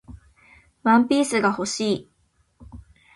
[0.81, 2.09] ワンピースが欲しい